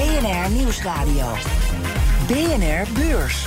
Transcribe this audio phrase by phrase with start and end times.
[0.00, 1.34] BNR Nieuwsradio.
[2.26, 3.46] BNR Beurs.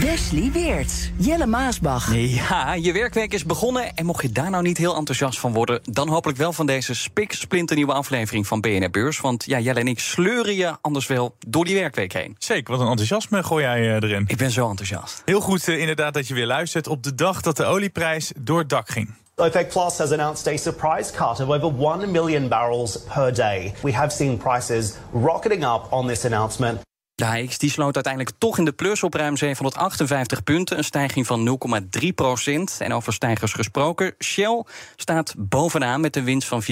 [0.00, 2.14] Wesley Weerts, Jelle Maasbach.
[2.14, 3.94] Ja, je werkweek is begonnen.
[3.94, 6.94] En mocht je daar nou niet heel enthousiast van worden, dan hopelijk wel van deze
[6.94, 9.20] spik splinternieuwe aflevering van BNR Beurs.
[9.20, 12.36] Want ja, Jelle en ik sleuren je anders wel door die werkweek heen.
[12.38, 14.24] Zeker, wat een enthousiasme gooi jij eh, erin.
[14.26, 15.22] Ik ben zo enthousiast.
[15.24, 18.58] Heel goed eh, inderdaad dat je weer luistert op de dag dat de olieprijs door
[18.58, 19.14] het dak ging.
[19.36, 23.72] OPEC Plus has announced a surprise cut of over 1 million barrels per day.
[23.82, 26.80] We have seen prices rocketing up on this announcement.
[27.14, 30.78] De die sloot uiteindelijk toch in de plus op ruim 758 punten.
[30.78, 31.58] Een stijging van
[32.02, 32.76] 0,3 procent.
[32.80, 34.64] En over stijgers gesproken, Shell
[34.96, 36.68] staat bovenaan met een winst van 4,1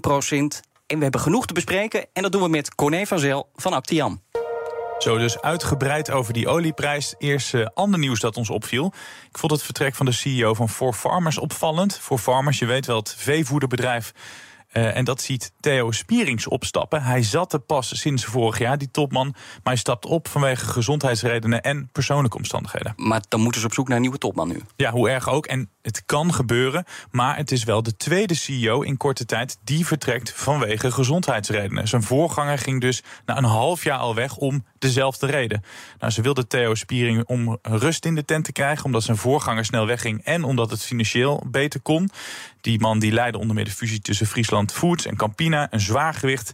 [0.00, 0.60] procent.
[0.86, 2.06] En we hebben genoeg te bespreken.
[2.12, 4.20] En dat doen we met Corné van Zel van Actiam.
[5.02, 7.14] Zo, dus uitgebreid over die olieprijs.
[7.18, 8.92] Eerst uh, ander nieuws dat ons opviel.
[9.30, 11.98] Ik vond het vertrek van de CEO van For Farmers opvallend.
[11.98, 14.12] For Farmers, je weet wel, het veevoederbedrijf
[14.72, 17.02] uh, en dat ziet Theo Spierings opstappen.
[17.02, 19.26] Hij zat er pas sinds vorig jaar, die topman.
[19.30, 22.92] Maar hij stapt op vanwege gezondheidsredenen en persoonlijke omstandigheden.
[22.96, 24.60] Maar dan moeten ze op zoek naar een nieuwe topman nu.
[24.76, 25.46] Ja, hoe erg ook.
[25.46, 26.84] En het kan gebeuren.
[27.10, 31.88] Maar het is wel de tweede CEO in korte tijd die vertrekt vanwege gezondheidsredenen.
[31.88, 35.64] Zijn voorganger ging dus na een half jaar al weg om dezelfde reden.
[35.98, 39.64] Nou, ze wilde Theo Spiering om rust in de tent te krijgen, omdat zijn voorganger
[39.64, 42.10] snel wegging en omdat het financieel beter kon.
[42.60, 46.14] Die man die leidde onder meer de fusie tussen Friesland Foods en Campina, een zwaar
[46.14, 46.52] gewicht.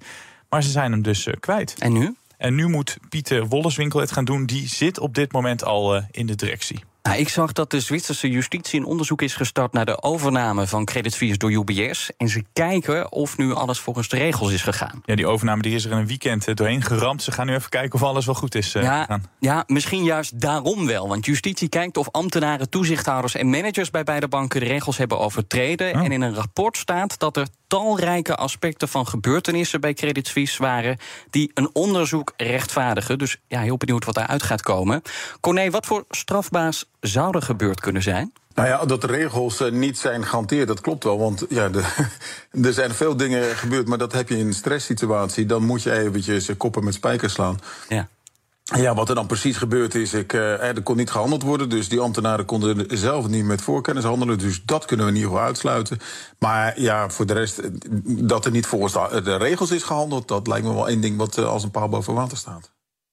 [0.48, 1.74] Maar ze zijn hem dus uh, kwijt.
[1.78, 2.16] En nu?
[2.36, 4.46] En nu moet Pieter Wolleswinkel het gaan doen.
[4.46, 6.80] Die zit op dit moment al uh, in de directie.
[7.08, 10.84] Nou, ik zag dat de Zwitserse justitie een onderzoek is gestart naar de overname van
[10.84, 12.10] Credit Suisse door UBS.
[12.16, 15.02] En ze kijken of nu alles volgens de regels is gegaan.
[15.04, 17.22] Ja, die overname die is er in een weekend doorheen geramd.
[17.22, 19.24] Ze gaan nu even kijken of alles wel goed is uh, ja, gegaan.
[19.38, 21.08] Ja, misschien juist daarom wel.
[21.08, 25.94] Want justitie kijkt of ambtenaren, toezichthouders en managers bij beide banken de regels hebben overtreden.
[25.94, 26.04] Oh.
[26.04, 30.98] En in een rapport staat dat er talrijke aspecten van gebeurtenissen bij Credit Suisse waren
[31.30, 33.18] die een onderzoek rechtvaardigen.
[33.18, 35.02] Dus ja, heel benieuwd wat daaruit gaat komen.
[35.40, 38.32] Corné, wat voor strafbaas zou er gebeurd kunnen zijn?
[38.54, 41.18] Nou ja, dat de regels uh, niet zijn gehanteerd, dat klopt wel.
[41.18, 41.84] Want ja, de,
[42.62, 45.46] er zijn veel dingen gebeurd, maar dat heb je in een stresssituatie.
[45.46, 47.58] Dan moet je eventjes koppen met spijkers slaan.
[47.88, 48.08] Ja.
[48.76, 51.68] Ja, wat er dan precies gebeurd is, ik, uh, er kon niet gehandeld worden.
[51.68, 54.38] Dus die ambtenaren konden zelf niet met voorkennis handelen.
[54.38, 55.98] Dus dat kunnen we in ieder geval uitsluiten.
[56.38, 57.60] Maar ja, voor de rest,
[58.28, 60.28] dat er niet volgens de, regels is gehandeld...
[60.28, 62.70] dat lijkt me wel één ding wat als een paal boven water staat.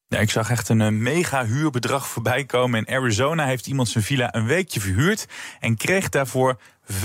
[0.07, 2.85] Ja, ik zag echt een uh, mega huurbedrag voorbij komen.
[2.85, 5.25] In Arizona heeft iemand zijn villa een weekje verhuurd...
[5.59, 6.59] en kreeg daarvoor
[6.93, 6.97] 500.000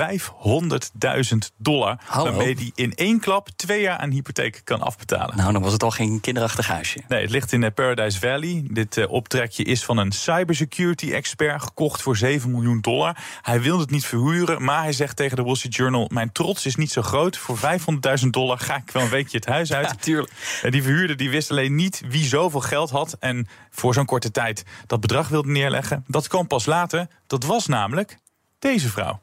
[1.56, 1.98] dollar.
[2.04, 2.30] Hallo.
[2.30, 5.36] Waarmee hij in één klap twee jaar aan hypotheek kan afbetalen.
[5.36, 7.00] Nou, dan was het al geen kinderachtig huisje.
[7.08, 8.64] Nee, het ligt in uh, Paradise Valley.
[8.70, 13.16] Dit uh, optrekje is van een cybersecurity expert gekocht voor 7 miljoen dollar.
[13.42, 16.66] Hij wil het niet verhuren, maar hij zegt tegen de Wall Street Journal: Mijn trots
[16.66, 17.36] is niet zo groot.
[17.36, 19.86] Voor 500.000 dollar ga ik wel een weekje het huis uit.
[19.86, 20.32] Ja, tuurlijk.
[20.64, 23.16] Uh, die verhuurder die wist alleen niet wie zoveel geld had.
[23.20, 26.04] En voor zo'n korte tijd dat bedrag wilde neerleggen.
[26.06, 27.08] Dat kwam pas later.
[27.26, 28.18] Dat was namelijk
[28.60, 29.20] deze vrouw.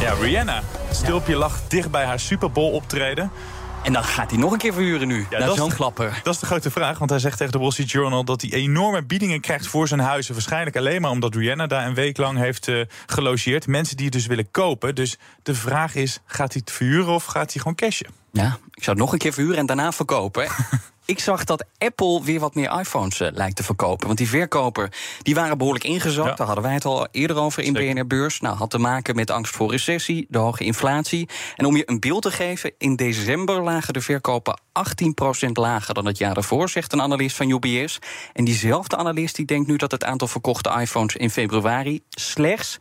[0.00, 0.62] Ja, Rihanna.
[0.86, 3.30] Het stulpje lag dicht bij haar Super Bowl optreden.
[3.82, 5.26] En dan gaat hij nog een keer verhuren nu.
[5.30, 6.20] Ja, dat zo'n klapper.
[6.22, 8.24] Dat is de grote vraag, want hij zegt tegen de Wall Street Journal...
[8.24, 10.34] dat hij enorme biedingen krijgt voor zijn huizen.
[10.34, 13.66] Waarschijnlijk alleen maar omdat Rihanna daar een week lang heeft uh, gelogeerd.
[13.66, 14.94] Mensen die het dus willen kopen.
[14.94, 18.23] Dus de vraag is, gaat hij het verhuren of gaat hij gewoon cashen?
[18.34, 20.48] Ja, ik zou het nog een keer verhuren en daarna verkopen.
[21.06, 24.06] Ik zag dat Apple weer wat meer iPhones uh, lijkt te verkopen.
[24.06, 26.28] Want die verkoper die waren behoorlijk ingezakt.
[26.28, 26.34] Ja.
[26.34, 27.94] Daar hadden wij het al eerder over in Zeker.
[27.94, 28.40] BNR Beurs.
[28.40, 31.28] Nou, had te maken met angst voor recessie, de hoge inflatie.
[31.56, 34.60] En om je een beeld te geven, in december lagen de verkopen
[35.48, 37.98] 18% lager dan het jaar daarvoor, zegt een analist van UBS.
[38.32, 42.78] En diezelfde analist die denkt nu dat het aantal verkochte iPhones in februari slechts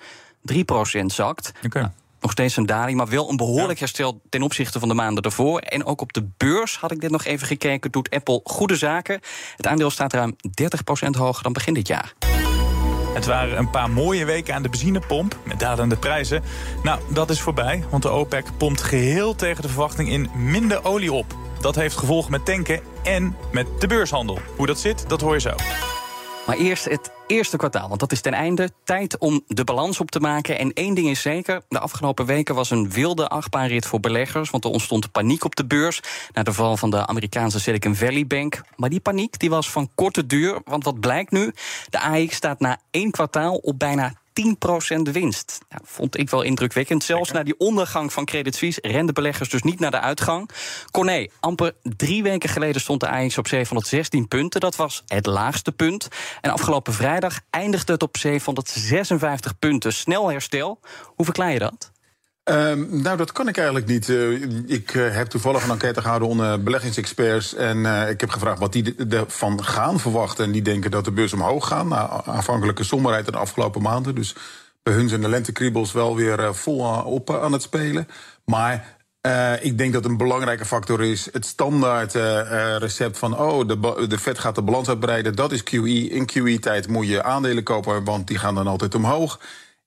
[0.53, 1.51] 3% zakt.
[1.65, 1.91] Okay.
[2.23, 5.59] Nog steeds een daling, maar wel een behoorlijk herstel ten opzichte van de maanden daarvoor.
[5.59, 9.19] En ook op de beurs had ik dit nog even gekeken, doet Apple goede zaken.
[9.55, 10.35] Het aandeel staat ruim
[11.07, 12.13] 30% hoger dan begin dit jaar.
[13.13, 16.43] Het waren een paar mooie weken aan de benzinepomp met dalende prijzen.
[16.83, 21.13] Nou, dat is voorbij, want de OPEC pompt geheel tegen de verwachting in minder olie
[21.13, 21.35] op.
[21.61, 24.39] Dat heeft gevolgen met tanken en met de beurshandel.
[24.55, 25.55] Hoe dat zit, dat hoor je zo.
[26.45, 28.69] Maar eerst het eerste kwartaal, want dat is ten einde.
[28.83, 30.59] Tijd om de balans op te maken.
[30.59, 34.49] En één ding is zeker, de afgelopen weken was een wilde achtbaanrit voor beleggers...
[34.49, 36.01] want er ontstond paniek op de beurs
[36.33, 38.61] na de val van de Amerikaanse Silicon Valley Bank.
[38.75, 41.53] Maar die paniek die was van korte duur, want wat blijkt nu?
[41.89, 44.13] De AX staat na één kwartaal op bijna
[45.07, 45.59] 10% winst.
[45.69, 47.03] Ja, vond ik wel indrukwekkend.
[47.03, 50.49] Zelfs na die ondergang van Credit Suisse renden beleggers dus niet naar de uitgang.
[50.91, 54.59] Corné, amper drie weken geleden stond de AX op 716 punten.
[54.59, 56.07] Dat was het laagste punt.
[56.41, 59.93] En afgelopen vrijdag eindigde het op 756 punten.
[59.93, 60.79] Snel herstel.
[61.15, 61.92] Hoe verklaar je dat?
[62.51, 64.07] Um, nou, dat kan ik eigenlijk niet.
[64.07, 67.55] Uh, ik uh, heb toevallig een enquête gehouden onder beleggingsexperts.
[67.55, 70.45] En uh, ik heb gevraagd wat die ervan gaan verwachten.
[70.45, 71.85] En die denken dat de beurs omhoog gaat.
[71.85, 74.15] Na aanvankelijke somberheid de afgelopen maanden.
[74.15, 74.35] Dus
[74.83, 78.07] bij hun zijn de lentekriebels wel weer vol op aan het spelen.
[78.45, 78.97] Maar
[79.61, 82.13] ik denk dat een belangrijke factor is het standaard
[82.81, 83.39] recept van...
[83.39, 86.09] oh, de, de vet gaat de balans uitbreiden, dat is QE.
[86.09, 89.39] In QE-tijd moet je aandelen kopen, want die gaan dan altijd omhoog.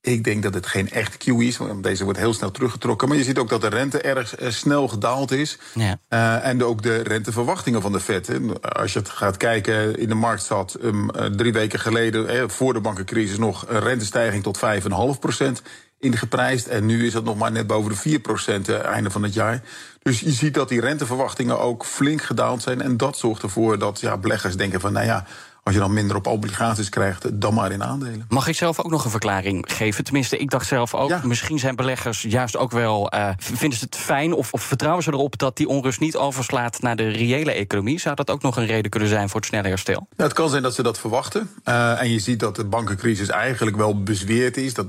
[0.07, 3.09] Ik denk dat het geen echt QE is, want deze wordt heel snel teruggetrokken.
[3.09, 5.59] Maar je ziet ook dat de rente erg eh, snel gedaald is.
[5.75, 5.99] Ja.
[6.09, 8.31] Uh, en ook de renteverwachtingen van de Fed.
[8.61, 12.73] Als je het gaat kijken, in de markt zat um, drie weken geleden, eh, voor
[12.73, 15.63] de bankencrisis, nog een rentestijging tot 5,5 procent
[15.99, 16.67] ingeprijsd.
[16.67, 19.63] En nu is dat nog maar net boven de 4 procent einde van het jaar.
[20.03, 22.83] Dus je ziet dat die renteverwachtingen ook flink gedaald zijn.
[22.83, 25.27] En dat zorgt ervoor dat ja, beleggers denken van, nou ja
[25.67, 28.27] als je dan minder op obligaties krijgt, dan maar in aandelen.
[28.29, 30.05] Mag ik zelf ook nog een verklaring geven?
[30.05, 33.15] Tenminste, ik dacht zelf ook, misschien zijn beleggers juist ook wel...
[33.15, 36.83] Uh, vinden ze het fijn of, of, vertrouwen ze erop dat die onrust niet overslaat...
[36.83, 38.01] naar de reële economie?
[38.01, 40.07] Zou dat ook nog een reden kunnen zijn voor het snelle herstel?
[40.17, 41.51] Ja, het kan zijn dat ze dat verwachten.
[41.65, 44.75] Uh, en je ziet dat de bankencrisis eigenlijk wel bezweerd is.
[44.75, 44.87] Dat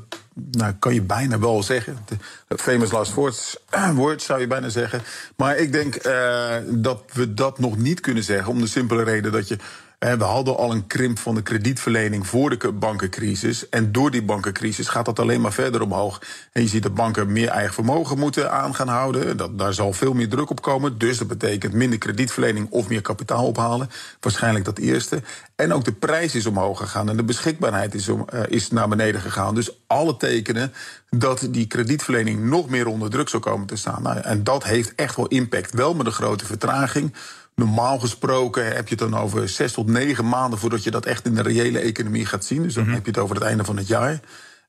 [0.51, 1.97] nou, kan je bijna wel zeggen.
[2.47, 3.57] Famous last words,
[3.93, 5.01] words zou je bijna zeggen.
[5.35, 8.51] Maar ik denk uh, dat we dat nog niet kunnen zeggen...
[8.51, 9.57] om de simpele reden dat je
[9.99, 13.69] we hadden al een krimp van de kredietverlening voor de bankencrisis.
[13.69, 16.21] En door die bankencrisis gaat dat alleen maar verder omhoog.
[16.51, 19.37] En je ziet dat banken meer eigen vermogen moeten aan gaan houden.
[19.37, 20.97] Dat, daar zal veel meer druk op komen.
[20.97, 23.89] Dus dat betekent minder kredietverlening of meer kapitaal ophalen.
[24.19, 25.21] Waarschijnlijk dat eerste.
[25.55, 28.17] En ook de prijs is omhoog gegaan en de beschikbaarheid is, uh,
[28.47, 29.55] is naar beneden gegaan.
[29.55, 30.73] Dus alle tekenen
[31.09, 34.01] dat die kredietverlening nog meer onder druk zou komen te staan.
[34.01, 35.73] Nou, en dat heeft echt wel impact.
[35.73, 37.13] Wel met een grote vertraging.
[37.61, 41.25] Normaal gesproken heb je het dan over zes tot negen maanden voordat je dat echt
[41.25, 42.63] in de reële economie gaat zien.
[42.63, 42.93] Dus dan mhm.
[42.93, 44.19] heb je het over het einde van het jaar.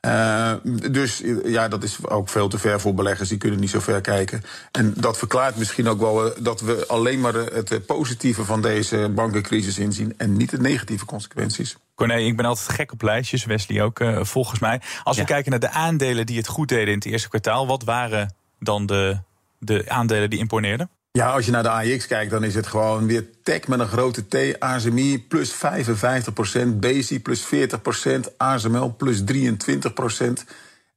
[0.00, 0.52] Uh,
[0.90, 3.28] dus ja, dat is ook veel te ver voor beleggers.
[3.28, 4.42] Die kunnen niet zo ver kijken.
[4.72, 9.10] En dat verklaart misschien ook wel eh, dat we alleen maar het positieve van deze
[9.14, 10.14] bankencrisis inzien.
[10.16, 11.76] En niet de negatieve consequenties.
[11.94, 13.44] Corné, ik ben altijd gek op lijstjes.
[13.44, 14.80] Wesley ook, uh, volgens mij.
[15.02, 17.84] Als we kijken naar de aandelen die het goed deden in het eerste kwartaal, wat
[17.84, 19.18] waren dan de,
[19.58, 20.90] de aandelen die imponeerden?
[21.10, 23.88] Ja, als je naar de AX kijkt, dan is het gewoon weer tech met een
[23.88, 24.60] grote T.
[24.60, 25.56] ASMI plus 55%,
[26.76, 29.24] BC plus 40%, ASML plus 23%.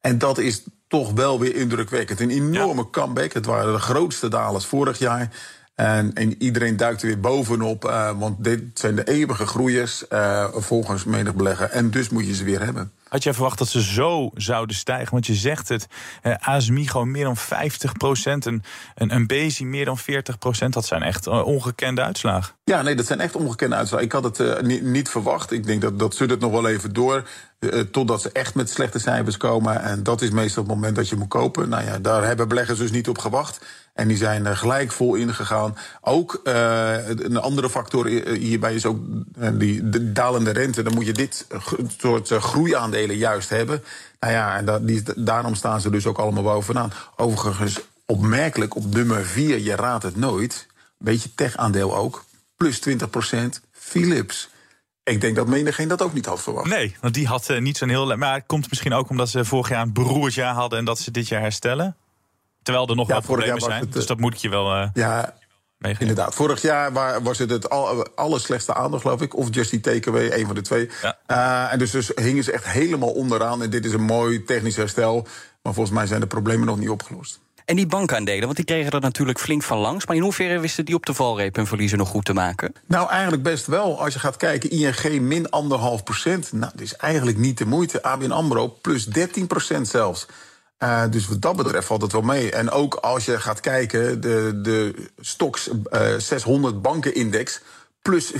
[0.00, 2.20] En dat is toch wel weer indrukwekkend.
[2.20, 3.32] Een enorme comeback.
[3.32, 5.30] Het waren de grootste dalers vorig jaar.
[5.74, 10.48] En, en, iedereen duikt er weer bovenop, uh, want dit zijn de eeuwige groeiers uh,
[10.54, 11.70] volgens menig belegger.
[11.70, 12.92] En dus moet je ze weer hebben.
[13.12, 15.12] Had jij verwacht dat ze zo zouden stijgen?
[15.12, 15.86] Want je zegt het,
[16.22, 18.62] uh, ASMI gewoon meer dan 50 procent, een,
[18.94, 20.74] een, een Bezi meer dan 40 procent.
[20.74, 22.54] Dat zijn echt ongekende uitslagen.
[22.64, 24.06] Ja, nee, dat zijn echt ongekende uitslagen.
[24.06, 25.52] Ik had het niet, niet, verwacht.
[25.52, 27.28] Ik denk dat, dat ze het nog wel even door.
[27.90, 29.82] Totdat ze echt met slechte cijfers komen.
[29.82, 31.68] En dat is meestal het moment dat je moet kopen.
[31.68, 33.60] Nou ja, daar hebben beleggers dus niet op gewacht.
[33.92, 35.76] En die zijn er gelijk vol ingegaan.
[36.00, 38.98] Ook uh, een andere factor hierbij is ook
[39.52, 40.82] die de dalende rente.
[40.82, 41.46] Dan moet je dit
[41.98, 43.82] soort groeiaandelen juist hebben.
[44.20, 46.92] Nou ja, en dat, die, daarom staan ze dus ook allemaal bovenaan.
[47.16, 50.66] Overigens, opmerkelijk op nummer 4, je raadt het nooit.
[50.98, 52.24] Beetje tech-aandeel ook.
[52.56, 52.92] Plus 20%
[53.70, 54.50] Philips.
[55.04, 56.68] Ik denk dat menigeen dat ook niet had verwacht.
[56.68, 58.16] Nee, want die had niet zo'n heel...
[58.16, 60.78] Maar het komt misschien ook omdat ze vorig jaar een beroerd jaar hadden...
[60.78, 61.96] en dat ze dit jaar herstellen?
[62.62, 63.80] Terwijl er nog wel problemen zijn.
[63.80, 64.76] Het, dus dat moet ik je wel.
[64.76, 65.34] Uh, ja,
[65.78, 66.06] meegeven.
[66.06, 66.34] inderdaad.
[66.34, 66.92] Vorig jaar
[67.22, 67.70] was het het
[68.16, 69.36] al, slechtste aandeel, geloof ik.
[69.36, 70.90] Of Just Eat Takeaway, een van de twee.
[71.02, 71.18] Ja.
[71.26, 73.62] Uh, en dus, dus hingen ze echt helemaal onderaan.
[73.62, 75.26] En dit is een mooi technisch herstel.
[75.62, 77.40] Maar volgens mij zijn de problemen nog niet opgelost.
[77.64, 80.06] En die bankaandelen, want die kregen er natuurlijk flink van langs.
[80.06, 82.74] Maar in hoeverre wisten die op de valreep hun verliezen nog goed te maken?
[82.86, 84.00] Nou, eigenlijk best wel.
[84.00, 86.52] Als je gaat kijken, ING min anderhalf procent.
[86.52, 88.02] Nou, dat is eigenlijk niet de moeite.
[88.02, 90.26] ABN AMRO plus 13 procent zelfs.
[90.78, 92.50] Uh, dus wat dat betreft valt het wel mee.
[92.50, 97.60] En ook als je gaat kijken, de, de Stoks uh, 600 bankenindex
[98.02, 98.38] plus 4,5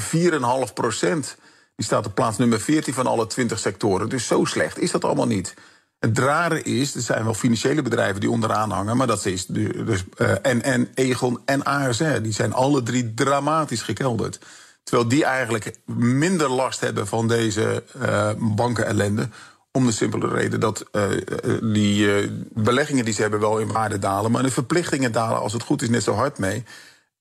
[0.75, 1.37] procent.
[1.76, 4.09] Die staat op plaats nummer 14 van alle 20 sectoren.
[4.09, 5.55] Dus zo slecht is dat allemaal niet.
[6.03, 10.05] Het rare is, er zijn wel financiële bedrijven die onderaan hangen, maar dat is dus,
[10.17, 14.39] uh, en, en Egon en ASR, die zijn alle drie dramatisch gekelderd.
[14.83, 19.29] Terwijl die eigenlijk minder last hebben van deze uh, bankenellende.
[19.73, 21.03] Om de simpele reden dat uh,
[21.73, 24.31] die beleggingen die ze hebben wel in waarde dalen.
[24.31, 26.65] Maar de verplichtingen dalen als het goed is net zo hard mee.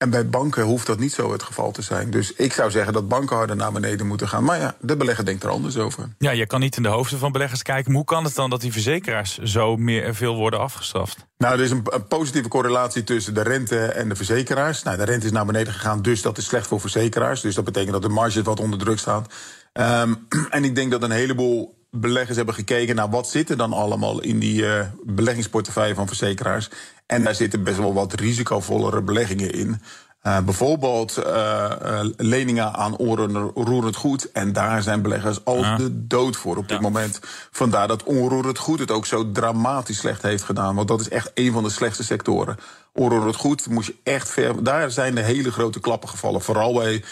[0.02, 2.12] En bij banken hoeft dat niet zo het geval te zijn.
[2.12, 4.44] Dus ik zou zeggen dat banken harder naar beneden moeten gaan.
[4.44, 6.10] Maar ja, de belegger denkt er anders over.
[6.18, 7.94] Ja, je kan niet in de hoofden van beleggers kijken.
[7.94, 11.26] Hoe kan het dan dat die verzekeraars zo meer, veel worden afgestraft?
[11.38, 14.84] Nou, er is een, een, positieve correlatie tussen de rente en de verzekeraars.
[14.84, 17.42] Nou, de rente is naar beneden gegaan, dus dat is slecht voor verzekeraars.
[17.42, 19.26] Dus dat betekent dat de marges wat onder druk staan.
[19.74, 23.74] Um, en ik denk dat een heleboel beleggers hebben gekeken naar wat zit er dan
[23.74, 26.70] allemaal in die uh, beleggingsportefeuille van verzekeraars.
[27.12, 29.82] En daar zitten best wel wat risicovollere beleggingen in.
[30.24, 34.32] Uh, bijvoorbeeld uh, uh, leningen aan onroerend goed.
[34.32, 35.76] En daar zijn beleggers al ja.
[35.76, 36.84] de dood voor op dit ja.
[36.84, 37.20] moment.
[37.52, 40.76] Vandaar dat onroerend goed het ook zo dramatisch slecht heeft gedaan.
[40.76, 42.58] Want dat is echt een van de slechtste sectoren.
[42.94, 44.64] Onroerend goed moest je echt ver.
[44.64, 46.42] Daar zijn de hele grote klappen gevallen.
[46.42, 47.04] Vooral bij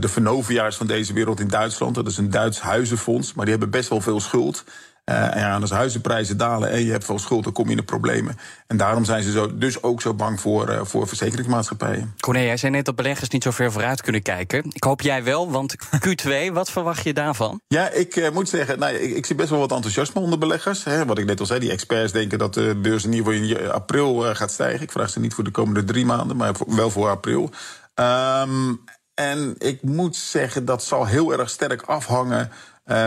[0.00, 1.94] de Vernovia's van deze wereld in Duitsland.
[1.94, 3.34] Dat is een Duits huizenfonds.
[3.34, 4.64] Maar die hebben best wel veel schuld.
[5.06, 7.82] En ja, als huizenprijzen dalen en je hebt veel schuld, dan kom je in de
[7.82, 8.38] problemen.
[8.66, 12.14] En daarom zijn ze zo, dus ook zo bang voor, uh, voor verzekeringsmaatschappijen.
[12.20, 14.64] Corné, jij zei net dat beleggers niet zo ver vooruit kunnen kijken.
[14.72, 17.60] Ik hoop jij wel, want Q2, wat verwacht je daarvan?
[17.68, 20.84] Ja, ik uh, moet zeggen, nou, ik, ik, zie best wel wat enthousiasme onder beleggers.
[20.84, 21.04] Hè.
[21.04, 23.70] Wat ik net al zei, die experts denken dat de beurs in ieder geval in
[23.70, 24.82] april gaat stijgen.
[24.82, 27.50] Ik vraag ze niet voor de komende drie maanden, maar wel voor april.
[27.94, 28.80] Um,
[29.14, 32.50] en ik moet zeggen, dat zal heel erg sterk afhangen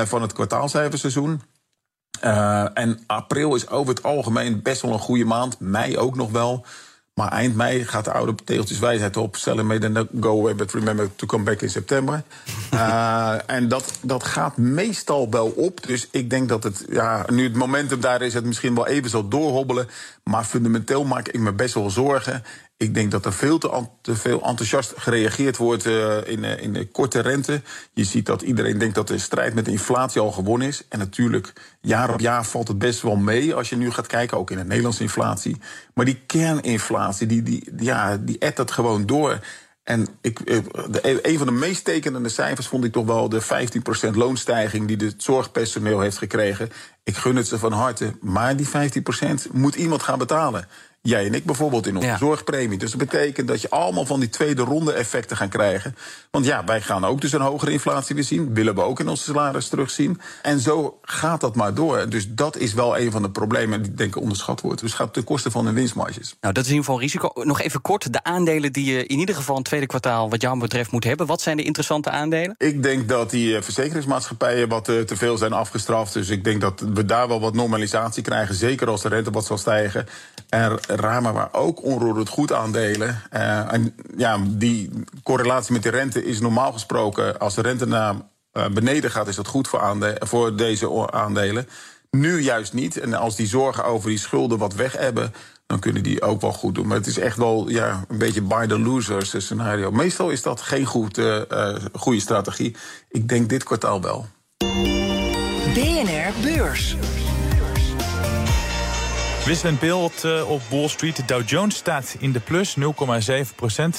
[0.06, 1.42] van het kwartaalcijferseizoen.
[2.24, 5.60] Uh, en april is over het algemeen best wel een goede maand.
[5.60, 6.66] Mei ook nog wel.
[7.20, 9.36] Maar eind mei gaat de oude tegeltjeswijsheid op.
[9.36, 12.24] Sell made and go away, but remember to come back in september.
[12.74, 15.88] uh, en dat, dat gaat meestal wel op.
[15.88, 19.10] Dus ik denk dat het, ja, nu het momentum daar is, het misschien wel even
[19.10, 19.88] zal doorhobbelen.
[20.24, 22.44] Maar fundamenteel maak ik me best wel zorgen.
[22.80, 23.58] Ik denk dat er veel
[24.02, 27.62] te, veel enthousiast gereageerd wordt uh, in, uh, in de korte rente.
[27.94, 30.84] Je ziet dat iedereen denkt dat de strijd met de inflatie al gewonnen is.
[30.90, 34.38] En natuurlijk, jaar op jaar valt het best wel mee als je nu gaat kijken,
[34.38, 35.58] ook in de Nederlandse inflatie.
[35.94, 39.40] Maar die kerninflatie, die, die, ja, die ettert gewoon door.
[39.84, 43.42] En ik, de, een van de meest tekenende cijfers vond ik toch wel de
[44.12, 46.70] 15% loonstijging die het zorgpersoneel heeft gekregen.
[47.04, 50.68] Ik gun het ze van harte, maar die 15% moet iemand gaan betalen.
[51.02, 52.18] Jij en ik bijvoorbeeld in onze ja.
[52.18, 52.78] zorgpremie.
[52.78, 55.96] Dus dat betekent dat je allemaal van die tweede ronde effecten gaan krijgen.
[56.32, 58.54] Want ja, wij gaan ook dus een hogere inflatie weer zien.
[58.54, 60.22] Willen we ook in onze salaris terugzien.
[60.42, 62.10] En zo gaat dat maar door.
[62.10, 64.82] Dus dat is wel een van de problemen die denk ik onderschat wordt.
[64.82, 66.36] Dus het gaat ten koste van de winstmarges.
[66.42, 67.32] Nou, dat is in ieder geval risico.
[67.44, 70.60] Nog even kort, de aandelen die je in ieder geval een tweede kwartaal wat jou
[70.60, 71.26] betreft moet hebben.
[71.26, 72.56] Wat zijn de interessante aandelen?
[72.58, 76.14] Ik denk dat die verzekeringsmaatschappijen wat te veel zijn afgestraft.
[76.14, 78.56] Dus ik denk dat we daar wel wat normalisatie krijgen.
[78.56, 80.08] Zeker als de rente wat zal stijgen.
[80.50, 83.22] En Rama waar ook onroerend goed aandelen.
[83.34, 84.90] Uh, en ja, die
[85.24, 87.40] correlatie met de rente is normaal gesproken...
[87.40, 88.16] als de rente naar
[88.54, 91.68] uh, beneden gaat, is dat goed voor, voor deze aandelen.
[92.12, 92.98] Nu juist niet.
[93.00, 95.34] En als die zorgen over die schulden wat weg hebben...
[95.66, 96.88] dan kunnen die ook wel goed doen.
[96.88, 99.92] Maar het is echt wel ja, een beetje by the losers scenario.
[99.92, 102.76] Meestal is dat geen goed, uh, goede strategie.
[103.10, 104.28] Ik denk dit kwartaal wel.
[105.74, 106.96] BNR Beurs.
[109.50, 111.16] Wisselend beeld uh, op Wall Street.
[111.16, 112.84] De Dow Jones staat in de plus, 0,7%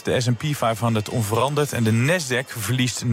[0.03, 1.73] De S&P 500 onveranderd.
[1.73, 3.11] En de Nasdaq verliest 0,8%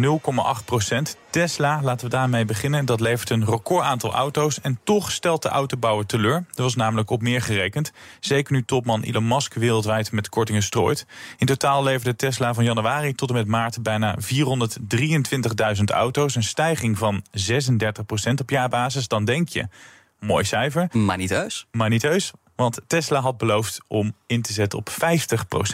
[1.29, 2.85] Tesla, laten we daarmee beginnen.
[2.85, 4.61] Dat levert een record aantal auto's.
[4.61, 6.35] En toch stelt de autobouwer teleur.
[6.35, 7.91] Er was namelijk op meer gerekend.
[8.19, 11.05] Zeker nu topman Elon Musk wereldwijd met kortingen strooit.
[11.37, 14.15] In totaal leverde Tesla van januari tot en met maart bijna
[15.77, 16.35] 423.000 auto's.
[16.35, 19.07] Een stijging van 36% op jaarbasis.
[19.07, 19.67] Dan denk je...
[20.19, 20.87] Mooi cijfer.
[20.91, 21.67] Maar niet heus.
[21.71, 24.93] Maar niet heus, want Tesla had beloofd om in te zetten op 50%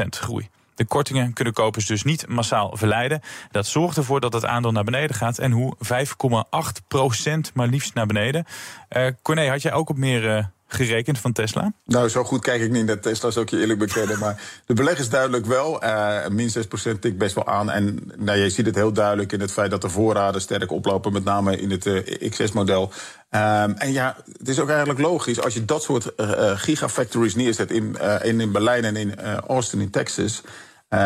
[0.09, 0.49] groei.
[0.75, 3.21] De kortingen kunnen kopers dus niet massaal verleiden.
[3.51, 5.39] Dat zorgt ervoor dat het aandeel naar beneden gaat.
[5.39, 8.45] En hoe 5,8% maar liefst naar beneden.
[8.89, 11.73] Uh, Corné, had jij ook op meer uh, gerekend van Tesla?
[11.85, 14.19] Nou, zo goed kijk ik niet naar Tesla, zou ik je eerlijk bekennen.
[14.19, 15.83] maar de beleg is duidelijk wel.
[15.83, 16.49] Uh, min
[16.95, 17.71] 6% tikt best wel aan.
[17.71, 21.13] En nou, je ziet het heel duidelijk in het feit dat de voorraden sterk oplopen.
[21.13, 22.83] Met name in het uh, XS-model.
[22.83, 25.41] Um, en ja, het is ook eigenlijk logisch.
[25.41, 29.89] Als je dat soort uh, gigafactories neerzet in, in, in Berlijn en in Austin in
[29.89, 30.41] Texas...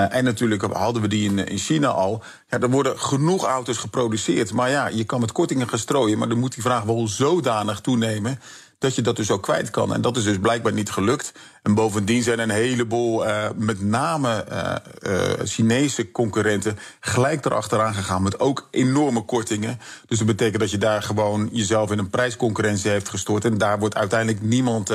[0.09, 2.23] En natuurlijk hadden we die in, in China al.
[2.49, 4.53] Ja, er worden genoeg auto's geproduceerd.
[4.53, 6.17] Maar ja, je kan met kortingen gaan strooien.
[6.17, 8.39] Maar dan moet die vraag wel zodanig toenemen
[8.77, 9.93] dat je dat dus ook kwijt kan.
[9.93, 11.31] En dat is dus blijkbaar niet gelukt.
[11.63, 18.23] En bovendien zijn een heleboel, uh, met name uh, uh, Chinese concurrenten, gelijk erachteraan gegaan
[18.23, 19.79] met ook enorme kortingen.
[20.05, 23.45] Dus dat betekent dat je daar gewoon jezelf in een prijsconcurrentie heeft gestort.
[23.45, 24.91] En daar wordt uiteindelijk niemand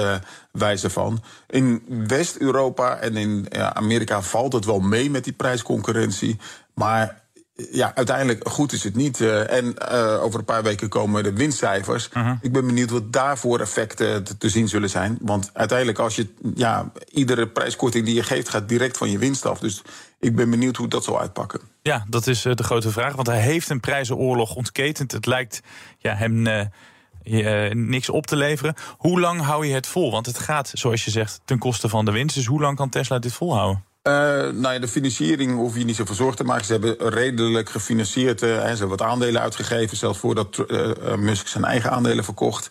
[0.52, 1.22] wijzer van.
[1.48, 6.38] In West-Europa en in Amerika valt het wel mee met die prijsconcurrentie.
[6.74, 7.21] Maar
[7.70, 9.20] ja, uiteindelijk goed is het niet.
[9.20, 12.08] Uh, en uh, over een paar weken komen de winstcijfers.
[12.12, 12.36] Uh -huh.
[12.40, 15.18] Ik ben benieuwd wat daarvoor effecten te, te, zien zullen zijn.
[15.20, 19.46] Want uiteindelijk, als je ja, iedere prijskorting die je geeft, gaat direct van je winst
[19.46, 19.58] af.
[19.58, 19.82] Dus
[20.20, 21.60] ik ben benieuwd hoe dat zal uitpakken.
[21.82, 23.14] Ja, dat is de grote vraag.
[23.14, 25.12] Want hij heeft een prijzenoorlog ontketend.
[25.12, 25.60] Het lijkt
[25.98, 26.46] ja, hem.
[26.46, 28.74] Uh, niks op te leveren.
[28.96, 30.10] Hoe lang hou je het vol?
[30.10, 32.34] Want het gaat, zoals je zegt, ten koste van de winst.
[32.34, 33.84] Dus hoe lang kan Tesla dit volhouden?
[34.08, 34.12] Uh,
[34.52, 36.64] nou ja, de financiering hoef je niet zoveel zorgen te maken.
[36.64, 38.42] Ze hebben redelijk gefinancierd.
[38.42, 42.68] Uh, ze hebben wat aandelen uitgegeven, zelfs voordat uh, Musk zijn eigen aandelen verkocht.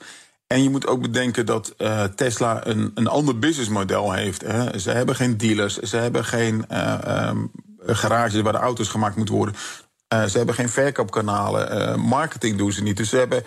[0.47, 1.75] En je moet ook bedenken dat
[2.15, 4.41] Tesla een, een ander businessmodel heeft.
[4.41, 4.79] Hè.
[4.79, 6.65] Ze hebben geen dealers, ze hebben geen
[7.27, 7.51] um,
[7.85, 9.55] garages waar de auto's gemaakt moeten worden.
[10.07, 12.97] ze hebben geen verkoopkanalen, marketing doen ze niet.
[12.97, 13.43] Dus ze hebben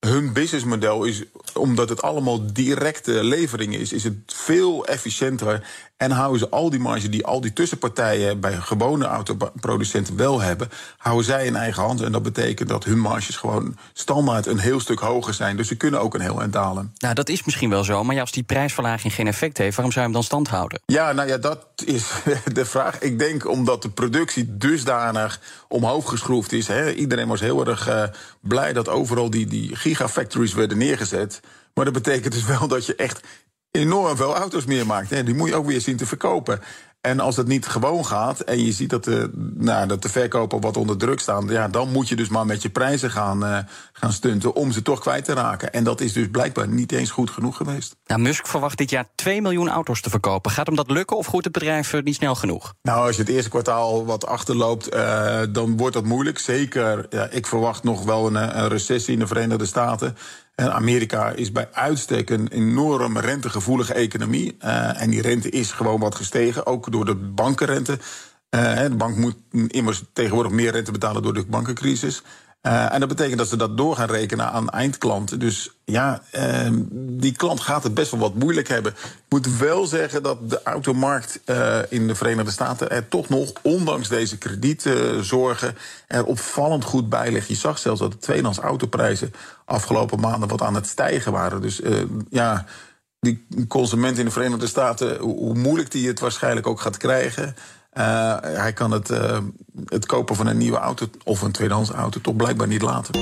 [0.00, 1.22] hun businessmodel is,
[1.54, 5.66] omdat het allemaal directe leveringen is, is het veel efficiënter.
[5.96, 10.68] En houden ze al die marge die al die tussenpartijen bij gewone autoproducenten wel hebben,
[10.96, 12.00] houden zij in eigen hand.
[12.00, 15.56] En dat betekent dat hun marges gewoon standaard een heel stuk hoger zijn.
[15.56, 16.92] Dus ze kunnen ook een heel eind dalen.
[16.98, 18.04] Nou, dat is misschien wel zo.
[18.04, 20.80] Maar ja, als die prijsverlaging geen effect heeft, waarom zou je hem dan stand houden?
[20.86, 22.08] Ja, nou ja, dat is
[22.52, 22.98] de vraag.
[22.98, 26.66] Ik denk omdat de productie dusdanig omhoog geschroefd is.
[26.66, 26.92] Hè.
[26.92, 28.02] Iedereen was heel erg uh,
[28.40, 31.40] blij dat overal die, die gigafactories werden neergezet.
[31.74, 33.20] Maar dat betekent dus wel dat je echt
[33.76, 35.10] enorm veel auto's meer maakt.
[35.10, 35.22] Hè.
[35.22, 36.60] Die moet je ook weer zien te verkopen.
[37.06, 40.60] En als dat niet gewoon gaat en je ziet dat de, nou, dat de verkoper
[40.60, 43.58] wat onder druk staan, ja, dan moet je dus maar met je prijzen gaan, uh,
[43.92, 45.72] gaan stunten om ze toch kwijt te raken.
[45.72, 47.96] En dat is dus blijkbaar niet eens goed genoeg geweest.
[48.06, 50.50] Nou, Musk verwacht dit jaar 2 miljoen auto's te verkopen.
[50.50, 52.74] Gaat hem dat lukken of groeit het bedrijf niet snel genoeg?
[52.82, 56.38] Nou, als je het eerste kwartaal wat achterloopt, uh, dan wordt dat moeilijk.
[56.38, 60.16] Zeker, ja, ik verwacht nog wel een, een recessie in de Verenigde Staten.
[60.56, 64.56] En Amerika is bij uitstek een enorm rentegevoelige economie.
[64.64, 67.98] Uh, en die rente is gewoon wat gestegen, ook door de bankenrente.
[68.50, 69.36] Uh, de bank moet
[69.66, 72.22] immers tegenwoordig meer rente betalen door de bankencrisis.
[72.66, 75.38] Uh, en dat betekent dat ze dat door gaan rekenen aan eindklanten.
[75.38, 78.92] Dus ja, uh, die klant gaat het best wel wat moeilijk hebben.
[78.92, 83.52] Ik moet wel zeggen dat de automarkt uh, in de Verenigde Staten er toch nog,
[83.62, 85.76] ondanks deze kredietzorgen,
[86.06, 87.48] er opvallend goed bij ligt.
[87.48, 89.32] Je zag zelfs dat de tweedehands autoprijzen
[89.64, 91.60] afgelopen maanden wat aan het stijgen waren.
[91.60, 91.80] Dus
[92.30, 92.64] ja,
[93.20, 97.56] die consument in de Verenigde Staten, hoe moeilijk die het waarschijnlijk ook gaat krijgen.
[97.98, 99.38] Uh, hij kan het, uh,
[99.84, 103.12] het kopen van een nieuwe auto of een tweedehands auto toch blijkbaar niet laten.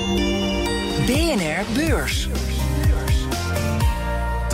[1.05, 2.29] BNR Beurs.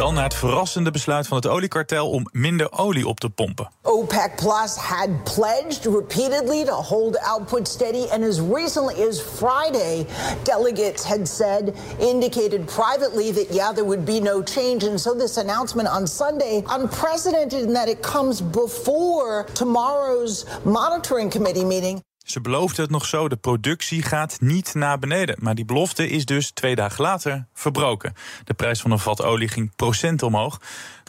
[0.02, 3.70] Dan naar het verrassende besluit van het oliekartel om minder olie op te pompen.
[3.82, 10.06] OPEC Plus had pledged repeatedly to hold output steady, and as recently as Friday,
[10.44, 14.88] delegates had said, indicated privately that yeah, there would be no change.
[14.88, 21.66] And so this announcement on Sunday, unprecedented in that it comes before tomorrow's monitoring committee
[21.66, 22.02] meeting.
[22.32, 25.36] Ze beloofde het nog zo, de productie gaat niet naar beneden.
[25.40, 28.14] Maar die belofte is dus twee dagen later verbroken.
[28.44, 30.60] De prijs van een vat olie ging procent omhoog.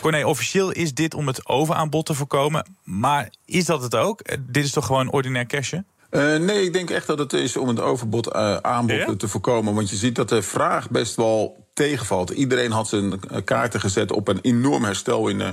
[0.00, 2.66] Corné, officieel is dit om het overaanbod te voorkomen.
[2.84, 4.22] Maar is dat het ook?
[4.40, 5.84] Dit is toch gewoon ordinair cashje?
[6.10, 9.16] Uh, nee, ik denk echt dat het is om het overbod uh, aanbod ja?
[9.16, 9.74] te voorkomen.
[9.74, 12.30] Want je ziet dat de vraag best wel tegenvalt.
[12.30, 15.48] Iedereen had zijn kaarten gezet op een enorm herstel in uh,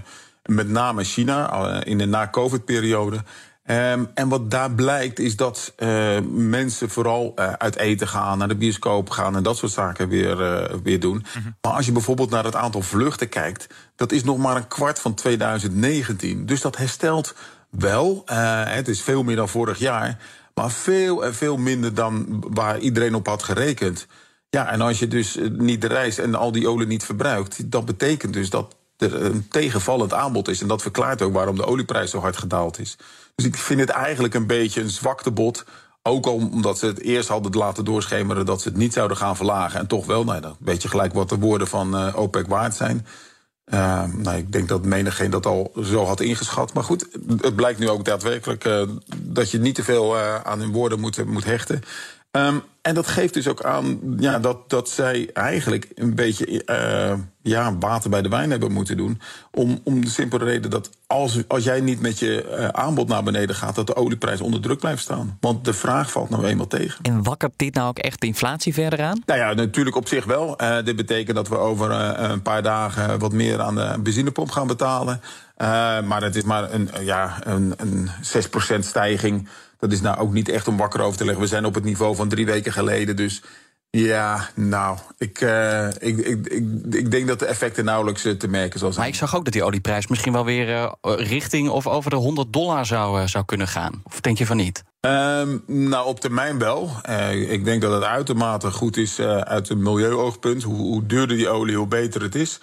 [0.46, 3.24] met name China in de na-COVID-periode.
[3.72, 8.48] Um, en wat daar blijkt is dat uh, mensen vooral uh, uit eten gaan, naar
[8.48, 11.16] de bioscoop gaan en dat soort zaken weer, uh, weer doen.
[11.16, 11.56] Mm -hmm.
[11.62, 15.00] Maar als je bijvoorbeeld naar het aantal vluchten kijkt, dat is nog maar een kwart
[15.00, 16.46] van 2019.
[16.46, 17.36] Dus dat herstelt
[17.70, 18.22] wel.
[18.66, 20.18] het is veel meer dan vorig jaar,
[20.54, 24.08] maar veel en veel minder dan waar iedereen op had gerekend.
[24.50, 27.86] Ja, en als je dus niet de reis en al die olie niet verbruikt, dat
[27.86, 30.62] betekent dus dat er een tegenvallend aanbod is.
[30.62, 32.98] En dat verklaart ook waarom de olieprijs zo hard gedaald is.
[33.36, 35.66] Dus ik vind het eigenlijk een beetje een zwaktebod.
[36.04, 39.80] Ook omdat ze het eerst hadden laten doorschemeren dat ze het niet zouden gaan verlagen.
[39.80, 43.06] En toch wel, nou, een beetje gelijk wat de woorden van uh, OPEC waard zijn.
[43.74, 46.74] Uh, nou, ik denk dat menigeen dat al zo had ingeschat.
[46.74, 47.08] Maar goed,
[47.42, 48.82] het blijkt nu ook daadwerkelijk uh,
[49.18, 51.82] dat je niet te veel aan hun woorden moet, moet hechten.
[52.32, 57.14] Um, en dat geeft dus ook aan ja, dat, dat zij eigenlijk een beetje uh,
[57.42, 59.22] ja, water bij de wijn hebben moeten doen.
[59.52, 63.24] Om, om de simpele reden dat als, als jij niet met je uh, aanbod naar
[63.24, 65.38] beneden gaat, dat de olieprijs onder druk blijft staan.
[65.40, 67.04] Want de vraag valt nou eenmaal tegen.
[67.04, 69.22] En wakkert dit nou ook echt de inflatie verder aan?
[69.26, 70.62] Nou ja, natuurlijk op zich wel.
[70.62, 74.68] Uh, dit betekent dat we over een paar dagen wat meer aan de benzinepomp gaan
[74.68, 75.22] betalen.
[76.08, 78.10] Maar het is maar een, ja, een, een
[78.78, 79.48] 6% stijging.
[79.80, 81.44] Dat is nou ook niet echt om wakker over te leggen.
[81.44, 83.16] We zijn op het niveau van drie weken geleden.
[83.16, 83.42] Dus
[83.92, 88.80] Ja, nou, ik, uh, ik, ik, ik, ik, denk dat de effecten nauwelijks te merken
[88.80, 89.00] zal zijn.
[89.00, 92.16] Maar ik zag ook dat die olieprijs misschien wel weer uh, richting of over de
[92.16, 94.02] 100 dollar zou, zou kunnen gaan.
[94.04, 94.84] Of denk je van niet?
[95.02, 96.92] Um, nou, op termijn wel.
[97.50, 100.64] ik denk dat het uitermate goed is uit een milieuoogpunt.
[100.64, 102.60] Hoe, hoe duurder die olie, hoe beter het is.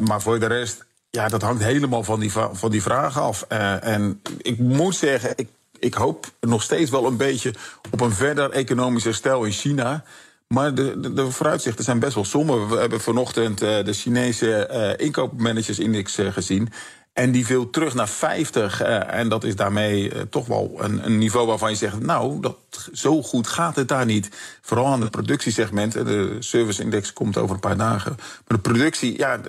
[0.00, 0.84] maar voor de rest,
[1.16, 3.42] ja, dat hangt helemaal van die, van die vraag af.
[3.42, 5.48] en ik moet zeggen, ik,
[5.78, 7.54] ik hoop nog steeds wel een beetje
[7.90, 10.04] op een verder economisch herstel in China.
[10.48, 12.68] Maar de, de, vooruitzichten zijn best wel somber.
[12.68, 16.68] We hebben vanochtend uh, de Chinese uh, inkoopmanagersindex gezien.
[17.12, 18.80] En die viel terug naar 50.
[18.80, 22.00] en dat is daarmee toch wel een, een, niveau waarvan je zegt...
[22.00, 22.56] nou, dat,
[22.92, 24.28] zo goed gaat het daar niet.
[24.60, 25.92] Vooral aan het productiesegment.
[25.92, 28.12] De serviceindex komt over een paar dagen.
[28.16, 29.40] Maar de productie, ja,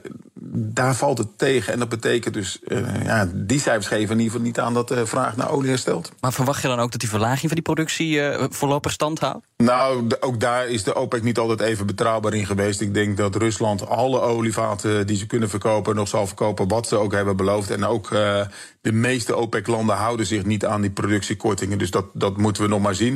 [0.55, 1.73] daar valt het tegen.
[1.73, 4.87] En dat betekent dus, uh, ja, die cijfers geven in ieder geval niet aan dat
[4.87, 6.11] de vraag naar olie herstelt.
[6.19, 9.45] Maar verwacht je dan ook dat die verlaging van die productie uh, voorlopig stand houdt?
[9.57, 12.81] Nou, ook daar is de OPEC niet altijd even betrouwbaar in geweest.
[12.81, 15.95] Ik denk dat Rusland alle olievaten die ze kunnen verkopen...
[15.95, 17.71] nog zal verkopen wat ze ook hebben beloofd.
[17.71, 18.41] En ook uh,
[18.81, 21.77] de meeste OPEC-landen houden zich niet aan die productiekortingen.
[21.77, 23.12] Dus dat, dat moeten we nog maar zien.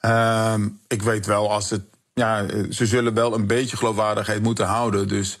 [0.00, 1.82] Ehm, ik weet wel, als het,
[2.14, 5.08] ja, ze zullen wel een beetje geloofwaardigheid moeten houden.
[5.08, 5.38] Dus...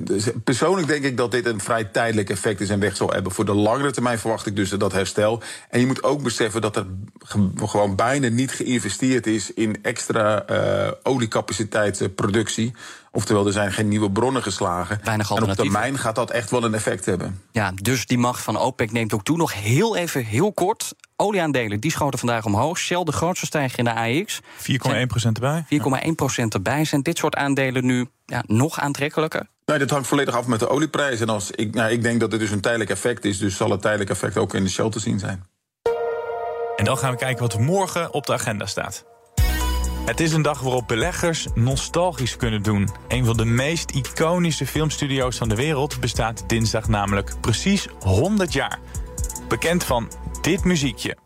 [0.00, 3.32] Dus persoonlijk denk ik dat dit een vrij tijdelijk effect is en weg zal hebben.
[3.32, 5.42] Voor de langere termijn verwacht ik dus dat herstel.
[5.70, 6.86] En je moet ook beseffen dat er
[7.64, 12.74] gewoon bijna niet geïnvesteerd is in extra uh, oliecapaciteitsproductie.
[13.18, 15.00] Oftewel, er zijn geen nieuwe bronnen geslagen.
[15.04, 17.42] Weinig en op termijn gaat dat echt wel een effect hebben.
[17.52, 19.36] Ja, dus die macht van OPEC neemt ook toe.
[19.36, 20.94] Nog heel even, heel kort.
[21.16, 22.78] Olieaandelen, die schoten vandaag omhoog.
[22.78, 24.40] Shell, de grootste stijger in de AX.
[24.40, 25.64] 4,1% erbij.
[26.42, 26.84] 4,1% erbij.
[26.84, 29.46] Zijn dit soort aandelen nu ja, nog aantrekkelijker?
[29.64, 31.20] Nee, dat hangt volledig af met de olieprijs.
[31.20, 33.38] En als ik, nou, ik denk dat het dus een tijdelijk effect is.
[33.38, 35.44] Dus zal het tijdelijk effect ook in de Shell te zien zijn.
[36.76, 39.04] En dan gaan we kijken wat morgen op de agenda staat.
[40.08, 42.88] Het is een dag waarop beleggers nostalgisch kunnen doen.
[43.08, 48.78] Een van de meest iconische filmstudio's van de wereld bestaat dinsdag namelijk precies 100 jaar.
[49.48, 51.16] Bekend van dit muziekje.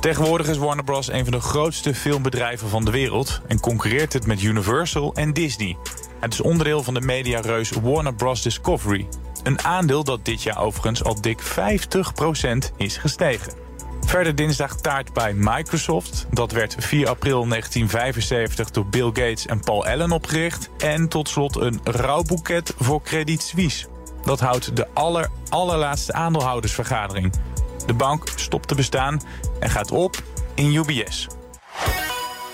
[0.00, 1.10] Tegenwoordig is Warner Bros.
[1.10, 5.76] een van de grootste filmbedrijven van de wereld en concurreert het met Universal en Disney.
[6.20, 8.42] Het is onderdeel van de mediareus Warner Bros.
[8.42, 9.06] Discovery.
[9.48, 13.52] Een aandeel dat dit jaar overigens al dik 50% is gestegen.
[14.00, 16.26] Verder dinsdag taart bij Microsoft.
[16.30, 20.70] Dat werd 4 april 1975 door Bill Gates en Paul Allen opgericht.
[20.78, 23.86] En tot slot een rouwboeket voor Credit Suisse.
[24.24, 27.32] Dat houdt de aller, allerlaatste aandeelhoudersvergadering.
[27.86, 29.20] De bank stopt te bestaan
[29.60, 30.22] en gaat op
[30.54, 31.26] in UBS.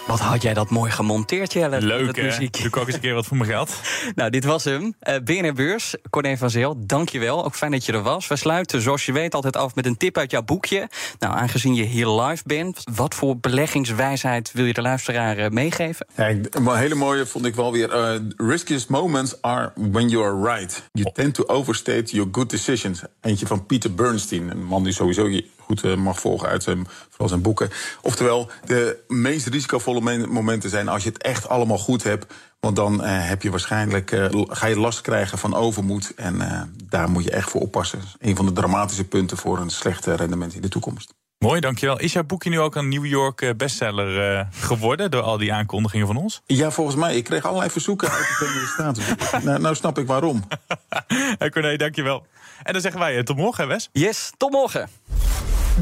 [0.07, 1.81] Wat had jij dat mooi gemonteerd, Jelle?
[1.81, 2.29] Leuk, hè?
[2.29, 3.81] Doe ik ook eens een keer wat voor mijn geld.
[4.15, 4.95] nou, dit was hem.
[5.03, 7.45] Uh, BNR Beurs, Corné van Zeel, dankjewel.
[7.45, 8.27] Ook fijn dat je er was.
[8.27, 10.89] We sluiten, zoals je weet, altijd af met een tip uit jouw boekje.
[11.19, 16.07] Nou, aangezien je hier live bent, wat voor beleggingswijsheid wil je de luisteraar uh, meegeven?
[16.17, 17.95] Ja, een hele mooie vond ik wel weer.
[17.95, 20.83] Uh, riskiest moments are when you are right.
[20.93, 23.03] You tend to overstate your good decisions.
[23.21, 25.29] Eentje van Peter Bernstein, een man die sowieso
[25.65, 27.71] goed uh, mag volgen uit zijn, vooral zijn boeken.
[28.01, 32.35] Oftewel, de meest risicovolle momenten zijn als je het echt allemaal goed hebt.
[32.61, 36.13] Want dan uh, heb je waarschijnlijk, uh, ga je last krijgen van overmoed.
[36.17, 38.01] En daar moet je echt voor oppassen.
[38.19, 41.15] Een van de dramatische punten voor een slecht rendement in de toekomst.
[41.45, 41.99] Mooi, dankjewel.
[41.99, 46.07] Is jouw boekje nu ook een New York bestseller uh, geworden door al die aankondigingen
[46.07, 46.43] van ons?
[46.47, 47.17] Ja, volgens mij.
[47.17, 49.03] Ik kreeg allerlei verzoeken uit de Verenigde Staten.
[49.47, 50.45] nou, nou snap ik waarom.
[51.39, 52.27] hey, Corné, dankjewel.
[52.63, 53.89] En dan zeggen wij tot morgen, Wes.
[53.93, 54.89] Yes, tot morgen.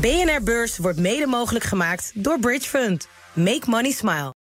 [0.01, 3.09] BNR Beurs wordt mede mogelijk gemaakt door Bridge Fund.
[3.33, 4.35] Make money smile.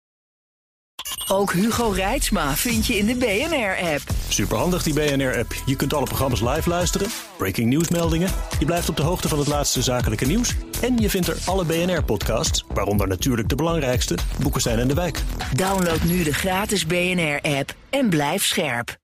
[1.29, 4.01] Ook Hugo Reitsma vind je in de BNR-app.
[4.29, 5.55] Superhandig die BNR-app.
[5.67, 8.31] Je kunt alle programma's live luisteren, breaking nieuwsmeldingen.
[8.59, 10.55] Je blijft op de hoogte van het laatste zakelijke nieuws.
[10.83, 15.23] En je vindt er alle BNR-podcasts, waaronder natuurlijk de belangrijkste, Boeken zijn in de wijk.
[15.57, 18.99] Download nu de gratis BNR-app en blijf scherp.